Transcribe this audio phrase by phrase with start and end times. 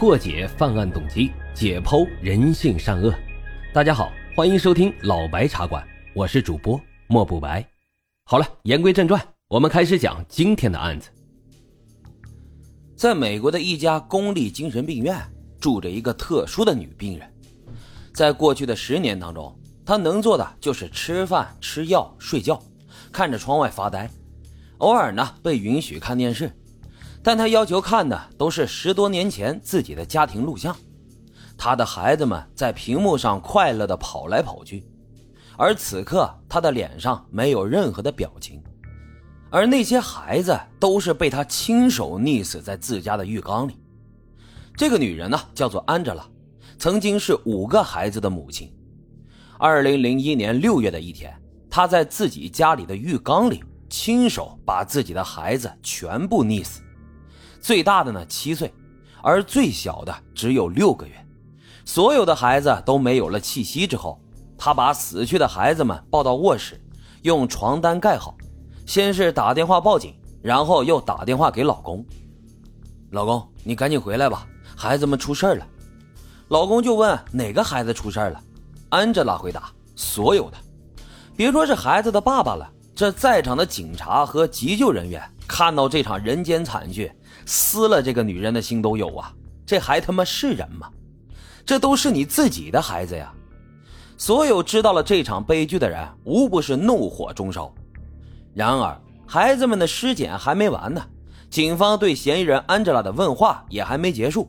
[0.00, 3.14] 破解犯案动机，解剖人性善恶。
[3.70, 7.62] 大家好，欢迎收听老白茶馆，我是主播莫不白。
[8.24, 11.10] 好了，言归正传，我们开始讲今天的案子。
[12.96, 15.14] 在美国的一家公立精神病院，
[15.60, 17.30] 住着一个特殊的女病人。
[18.14, 19.54] 在过去的十年当中，
[19.84, 22.58] 她能做的就是吃饭、吃药、睡觉，
[23.12, 24.08] 看着窗外发呆，
[24.78, 26.50] 偶尔呢被允许看电视。
[27.22, 30.74] 但他要求看的都是十多年前自己的家庭录像，
[31.56, 34.82] 他的孩子们在屏幕上快乐地跑来跑去，
[35.58, 38.62] 而此刻他的脸上没有任何的表情，
[39.50, 43.76] 而那些孩子都是被他亲手溺死在自家的浴缸里。
[44.74, 46.26] 这个女人呢，叫做安吉拉，
[46.78, 48.72] 曾经是五个孩子的母亲。
[49.58, 51.30] 二零零一年六月的一天，
[51.68, 56.80] 她在自己家里的浴缸里亲手把自己的孩子全部溺死。
[57.60, 58.72] 最大的呢七岁，
[59.22, 61.14] 而最小的只有六个月。
[61.84, 64.20] 所有的孩子都没有了气息之后，
[64.56, 66.80] 他把死去的孩子们抱到卧室，
[67.22, 68.36] 用床单盖好。
[68.86, 72.04] 先是打电话报警，然后又打电话给老公
[73.10, 74.46] ：“老公，你赶紧回来吧，
[74.76, 75.66] 孩子们出事了。”
[76.48, 78.42] 老公就问：“哪个孩子出事了？”
[78.90, 80.56] 安吉拉回答：“所有的，
[81.36, 87.10] 别说是孩子的爸爸了，这在场的警察和急救人员看到这场人间惨剧。”
[87.46, 89.34] 撕了这个女人的心都有啊！
[89.66, 90.88] 这还他妈是人吗？
[91.66, 93.32] 这都是你自己的孩子呀！
[94.16, 97.72] 所有知道了这场悲剧的人，无不是怒火中烧。
[98.54, 101.02] 然而，孩子们的尸检还没完呢，
[101.48, 104.48] 警方对嫌疑人安吉拉的问话也还没结束。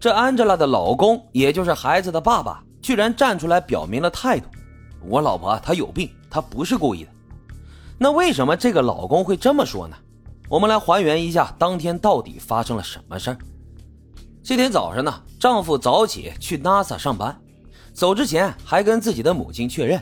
[0.00, 4.48] 这安吉拉的老公，也就是孩子的爸爸，居然站出来表明了态度
[5.06, 7.10] ：“我老婆她有病，她不是故意的。”
[7.98, 9.96] 那为什么这个老公会这么说呢？
[10.48, 13.38] 我们来还原一下当天到底发生了什么事儿。
[14.44, 17.36] 这天早上呢，丈夫早起去 NASA 上班，
[17.92, 20.00] 走之前还跟自己的母亲确认，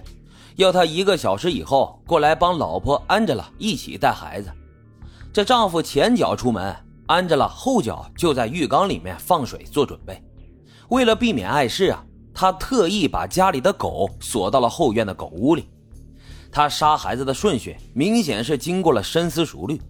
[0.56, 4.50] 要他一个小时以后过来帮老婆安吉拉一起带孩子。
[5.32, 6.76] 这丈夫前脚出门，
[7.06, 10.22] 安吉拉后脚就在浴缸里面放水做准备。
[10.90, 12.04] 为了避免碍事啊，
[12.34, 15.70] 他特意把家里的狗锁到了后院的狗屋里。
[16.52, 19.80] 他杀孩子的顺序明显是经过了深思熟虑。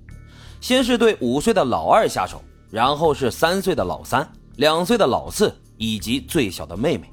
[0.64, 4.26] 先是对五岁的老二下手，然后是三岁的老三、
[4.56, 7.06] 两岁的老四以及最小的妹妹，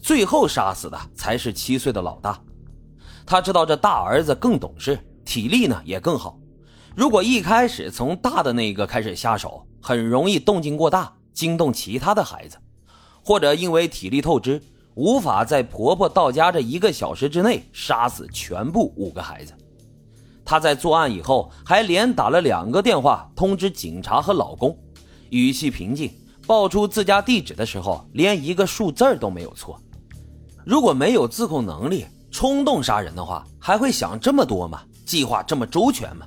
[0.00, 2.40] 最后杀死的才是七岁的老大。
[3.26, 6.38] 他知道这大儿子更懂事，体力呢也更好。
[6.96, 12.56] 如果一开始从大的那个开始下手，很容易动静过大，惊动其他的孩子，
[13.22, 14.62] 或者因为体力透支，
[14.94, 19.52] 无法在婆婆到家这一个小时之内杀死全部五个孩子。
[20.48, 24.74] 她在作案以后，还连打了两个电话通知警察和老公，
[25.28, 26.10] 语气平静，
[26.46, 29.78] 报出自家地址的时候，连一个数字都没有错。
[30.64, 34.80] 如果没有自控能力，冲动杀人的话，还会想这么多吗？
[35.04, 36.26] 计划这么周全吗？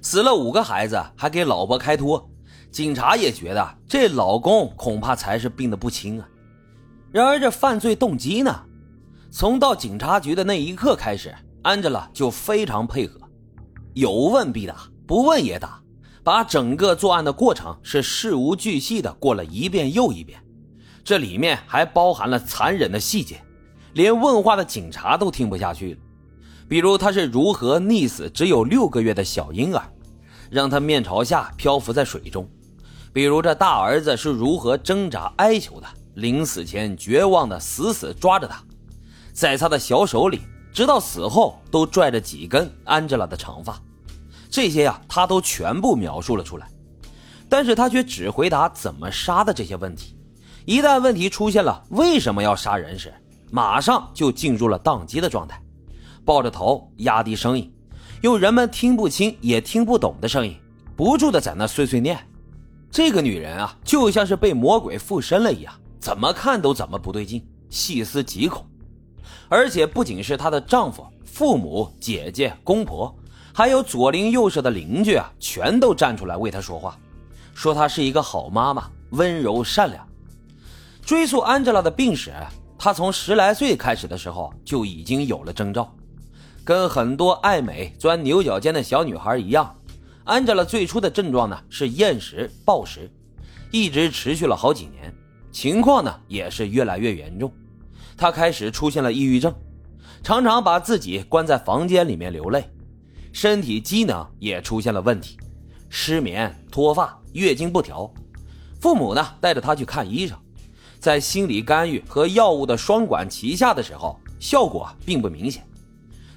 [0.00, 2.26] 死了五个孩子，还给老婆开脱，
[2.72, 6.26] 警察也觉得这老公恐怕才是病得不轻啊。
[7.12, 8.58] 然而这犯罪动机呢？
[9.30, 13.20] 从到警察局的那一刻开始，安吉拉就非常配合。
[13.94, 15.80] 有问必答，不问也答，
[16.24, 20.42] 把整个作案的过程是事无巨细的过了一遍又一遍，
[21.04, 23.40] 这里面还包含了残忍的细节，
[23.92, 26.00] 连问话的警察都听不下去了。
[26.68, 29.82] 比如他是如何溺死只有六个月的小婴儿，
[30.50, 32.44] 让他面朝下漂浮在水中；
[33.12, 38.60] 比如这大儿子是如何挣扎哀求的，临死前绝望的死死抓着他，
[39.32, 40.40] 在他的小手里。
[40.74, 43.80] 直到死后都拽着几根安吉拉的长发，
[44.50, 46.68] 这些呀他都全部描述了出来，
[47.48, 50.16] 但是他却只回答怎么杀的这些问题。
[50.64, 53.14] 一旦问题出现了为什么要杀人时，
[53.52, 55.62] 马上就进入了宕机的状态，
[56.24, 57.72] 抱着头压低声音，
[58.22, 60.56] 用人们听不清也听不懂的声音，
[60.96, 62.18] 不住的在那碎碎念。
[62.90, 68.66] 这个女人啊，就像是被魔鬼附身了一样，怎么看都怎么不对劲，细思极恐。
[69.48, 73.14] 而且不仅是她的丈夫、父母、姐姐、公婆，
[73.52, 76.98] 还有左邻右舍的邻居啊，全都站出来为她说话，
[77.54, 80.06] 说她是一个好妈妈，温柔善良。
[81.02, 82.32] 追溯安吉拉的病史，
[82.78, 85.94] 她从十来岁开始的时候就已经有了征兆，
[86.64, 89.76] 跟很多爱美、钻牛角尖的小女孩一样，
[90.24, 93.10] 安吉拉最初的症状呢是厌食、暴食，
[93.70, 95.14] 一直持续了好几年，
[95.52, 97.52] 情况呢也是越来越严重。
[98.16, 99.54] 他开始出现了抑郁症，
[100.22, 102.64] 常常把自己关在房间里面流泪，
[103.32, 105.36] 身体机能也出现了问题，
[105.88, 108.12] 失眠、脱发、月经不调，
[108.80, 110.38] 父母呢带着他去看医生，
[110.98, 115.66] 在心理干预和药物的双管齐下的时候，效果并不明显。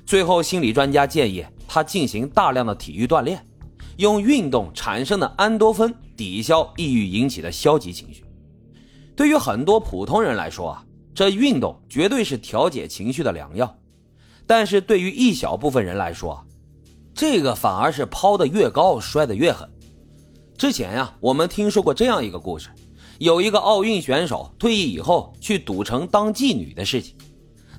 [0.05, 3.45] 最后，心理专家建议他进行大量的体育锻炼，
[3.97, 8.23] 用运动产生的安多芬抵消抑郁引起的消极情绪。
[9.17, 10.85] 对于很多普通人来说啊，
[11.17, 13.75] 这运动绝对是调节情绪的良药。
[14.45, 16.45] 但是对于一小部分人来说，
[17.11, 19.67] 这个反而是抛得越高摔得越狠。
[20.59, 22.69] 之前呀，我们听说过这样一个故事：
[23.17, 27.15] 有一个奥运选手退役以后去赌城当妓女的事情。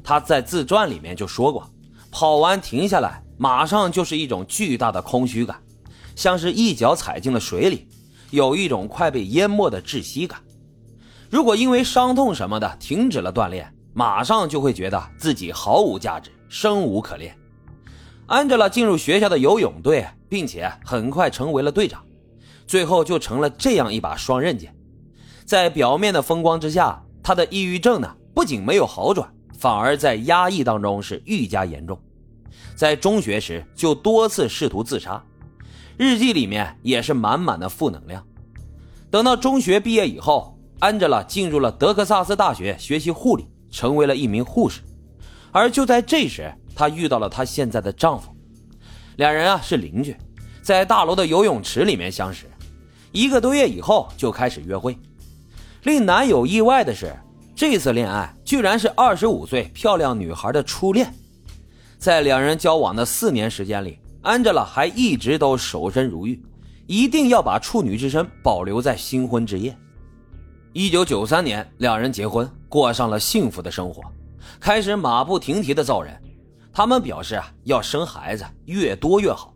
[0.02, 1.64] 他在自传里面就说过，
[2.10, 5.62] 跑完停下来，马上就是一种巨大的空虚感，
[6.16, 7.86] 像是一脚踩进了水里，
[8.32, 10.40] 有一种快被淹没的窒息感。
[11.30, 16.30] 如果因为伤痛什么的停止了锻炼，马上就会觉得自己毫无价值。
[16.48, 17.36] 生无可恋，
[18.26, 22.02] 安吉拉进入学校的游泳队，并且很快成为了队长，
[22.66, 24.74] 最后就成了这样一把双刃剑。
[25.44, 32.00] 在表面的风光之下，他的抑郁症呢不仅没有好转，反而在压抑当中是愈加严重。
[32.74, 35.22] 在中学时就多次试图自杀，
[35.98, 38.26] 日记里面也是满满的负能量。
[39.10, 44.80] 等到中学毕业以后，安吉拉进入了德克萨斯大学学习护理，成为了一名护士。
[45.50, 48.30] 而就在这时，她遇到了她现在的丈夫，
[49.16, 50.16] 两人啊是邻居，
[50.62, 52.46] 在大楼的游泳池里面相识，
[53.10, 54.96] 一个多月以后就开始约会。
[55.82, 57.12] 令男友意外的是，
[57.56, 61.12] 这次恋爱居然是二十五岁漂亮女孩的初恋。
[61.98, 66.40] 在两人交往的四年时间里，安吉拉还一直都守身如玉，
[66.86, 69.76] 一定要把处女之身保留在新婚之夜。
[70.78, 74.00] 一九九三年，两人结婚，过上了幸福的生活。
[74.60, 76.16] 开始马不停蹄的造人，
[76.72, 79.52] 他们表示啊要生孩子越多越好。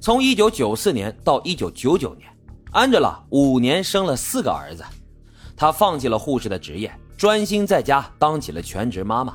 [0.00, 2.26] 从一九九四年到一九九九年，
[2.72, 4.82] 安吉拉五年生了四个儿子。
[5.54, 9.34] 她放弃了护士的职业，专心在家当起了全职妈妈。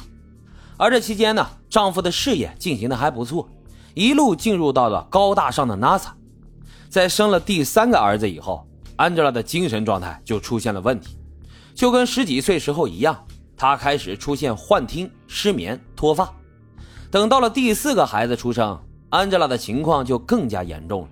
[0.76, 3.48] 而这期间呢，丈夫的事业进行的还不错，
[3.94, 6.14] 一路进入到了高大上的 NASA。
[6.90, 8.68] 在生了第三个儿子以后，
[9.02, 11.18] 安吉拉的精神状态就出现了问题，
[11.74, 13.26] 就跟十几岁时候一样。
[13.58, 16.32] 她开始出现幻听、失眠、脱发。
[17.10, 21.10] 等到了第四个孩子出生，安吉拉的情况就更加严重了。